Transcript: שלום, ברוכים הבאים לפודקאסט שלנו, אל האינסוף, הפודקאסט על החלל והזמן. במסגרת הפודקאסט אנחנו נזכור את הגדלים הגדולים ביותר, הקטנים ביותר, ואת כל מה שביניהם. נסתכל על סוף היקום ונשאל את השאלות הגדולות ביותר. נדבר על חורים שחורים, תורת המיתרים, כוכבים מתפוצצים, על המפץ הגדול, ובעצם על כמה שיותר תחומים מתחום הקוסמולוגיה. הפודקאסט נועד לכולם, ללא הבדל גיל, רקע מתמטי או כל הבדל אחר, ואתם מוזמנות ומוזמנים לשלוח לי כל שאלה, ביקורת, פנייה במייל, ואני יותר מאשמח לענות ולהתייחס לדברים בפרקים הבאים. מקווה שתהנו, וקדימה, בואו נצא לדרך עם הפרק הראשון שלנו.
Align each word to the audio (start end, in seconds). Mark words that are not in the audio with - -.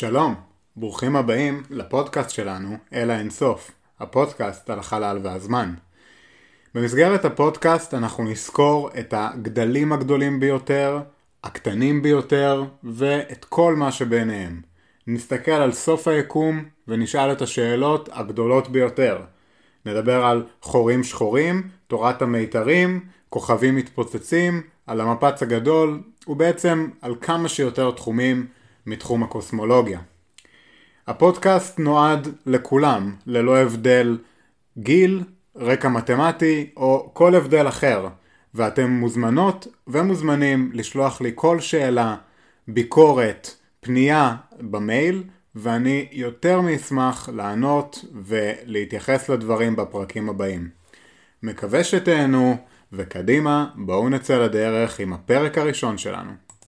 שלום, 0.00 0.34
ברוכים 0.76 1.16
הבאים 1.16 1.62
לפודקאסט 1.70 2.30
שלנו, 2.30 2.76
אל 2.92 3.10
האינסוף, 3.10 3.70
הפודקאסט 4.00 4.70
על 4.70 4.78
החלל 4.78 5.20
והזמן. 5.24 5.74
במסגרת 6.74 7.24
הפודקאסט 7.24 7.94
אנחנו 7.94 8.24
נזכור 8.24 8.90
את 8.98 9.14
הגדלים 9.16 9.92
הגדולים 9.92 10.40
ביותר, 10.40 11.00
הקטנים 11.44 12.02
ביותר, 12.02 12.64
ואת 12.84 13.44
כל 13.44 13.76
מה 13.76 13.92
שביניהם. 13.92 14.60
נסתכל 15.06 15.50
על 15.50 15.72
סוף 15.72 16.08
היקום 16.08 16.64
ונשאל 16.88 17.32
את 17.32 17.42
השאלות 17.42 18.08
הגדולות 18.12 18.68
ביותר. 18.68 19.18
נדבר 19.86 20.24
על 20.24 20.46
חורים 20.62 21.04
שחורים, 21.04 21.68
תורת 21.86 22.22
המיתרים, 22.22 23.00
כוכבים 23.28 23.76
מתפוצצים, 23.76 24.62
על 24.86 25.00
המפץ 25.00 25.42
הגדול, 25.42 26.02
ובעצם 26.26 26.88
על 27.02 27.14
כמה 27.20 27.48
שיותר 27.48 27.90
תחומים 27.90 28.46
מתחום 28.88 29.22
הקוסמולוגיה. 29.22 30.00
הפודקאסט 31.06 31.78
נועד 31.78 32.28
לכולם, 32.46 33.14
ללא 33.26 33.58
הבדל 33.58 34.18
גיל, 34.78 35.22
רקע 35.56 35.88
מתמטי 35.88 36.70
או 36.76 37.10
כל 37.12 37.34
הבדל 37.34 37.68
אחר, 37.68 38.08
ואתם 38.54 38.90
מוזמנות 38.90 39.66
ומוזמנים 39.86 40.70
לשלוח 40.74 41.20
לי 41.20 41.32
כל 41.34 41.60
שאלה, 41.60 42.16
ביקורת, 42.68 43.54
פנייה 43.80 44.36
במייל, 44.60 45.22
ואני 45.54 46.08
יותר 46.12 46.60
מאשמח 46.60 47.28
לענות 47.28 48.04
ולהתייחס 48.24 49.28
לדברים 49.28 49.76
בפרקים 49.76 50.28
הבאים. 50.28 50.68
מקווה 51.42 51.84
שתהנו, 51.84 52.56
וקדימה, 52.92 53.66
בואו 53.74 54.08
נצא 54.08 54.38
לדרך 54.38 55.00
עם 55.00 55.12
הפרק 55.12 55.58
הראשון 55.58 55.98
שלנו. 55.98 56.47